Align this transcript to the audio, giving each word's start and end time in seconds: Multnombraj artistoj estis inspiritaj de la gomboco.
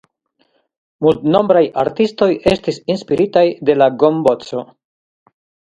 Multnombraj 1.07 1.63
artistoj 1.83 2.31
estis 2.55 2.83
inspiritaj 2.95 3.47
de 3.71 3.79
la 3.83 3.93
gomboco. 4.05 4.69